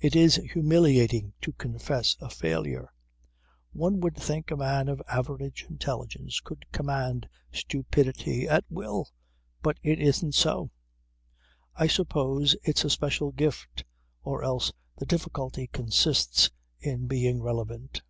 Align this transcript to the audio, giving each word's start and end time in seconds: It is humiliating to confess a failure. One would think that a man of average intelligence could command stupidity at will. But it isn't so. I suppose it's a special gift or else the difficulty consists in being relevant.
It 0.00 0.16
is 0.16 0.36
humiliating 0.36 1.34
to 1.42 1.52
confess 1.52 2.16
a 2.22 2.30
failure. 2.30 2.90
One 3.72 4.00
would 4.00 4.16
think 4.16 4.46
that 4.46 4.54
a 4.54 4.56
man 4.56 4.88
of 4.88 5.02
average 5.06 5.66
intelligence 5.68 6.40
could 6.40 6.64
command 6.72 7.28
stupidity 7.52 8.48
at 8.48 8.64
will. 8.70 9.10
But 9.60 9.76
it 9.82 10.00
isn't 10.00 10.34
so. 10.34 10.70
I 11.76 11.86
suppose 11.86 12.56
it's 12.62 12.86
a 12.86 12.88
special 12.88 13.30
gift 13.30 13.84
or 14.22 14.42
else 14.42 14.72
the 14.96 15.04
difficulty 15.04 15.66
consists 15.66 16.50
in 16.80 17.06
being 17.06 17.42
relevant. 17.42 18.00